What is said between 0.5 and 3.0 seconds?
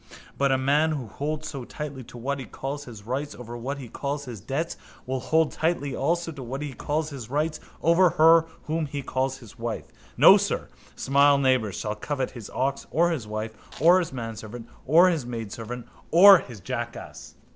a man who holds so tightly to what he calls